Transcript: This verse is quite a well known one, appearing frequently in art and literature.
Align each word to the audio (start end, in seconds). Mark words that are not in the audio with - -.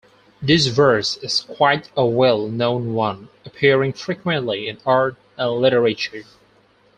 This 0.41 0.65
verse 0.65 1.17
is 1.17 1.41
quite 1.41 1.91
a 1.95 2.03
well 2.03 2.47
known 2.47 2.95
one, 2.95 3.29
appearing 3.45 3.93
frequently 3.93 4.67
in 4.67 4.79
art 4.83 5.15
and 5.37 5.51
literature. 5.61 6.23